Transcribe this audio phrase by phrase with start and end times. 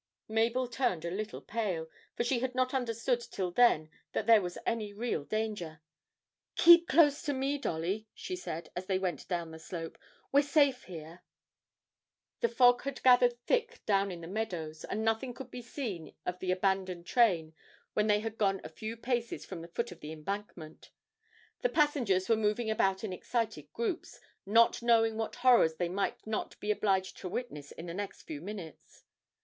[0.27, 4.57] Mabel turned a little pale, for she had not understood till then that there was
[4.65, 5.79] any real danger.
[6.55, 9.99] 'Keep close to me, Dolly,' she said, as they went down the slope;
[10.31, 11.21] 'we're safe here.'
[12.39, 16.39] The fog had gathered thick down in the meadows, and nothing could be seen of
[16.39, 17.53] the abandoned train
[17.93, 20.89] when they had gone a few paces from the foot of the embankment;
[21.61, 26.59] the passengers were moving about in excited groups, not knowing what horrors they might not
[26.59, 29.03] be obliged to witness in the next few minutes.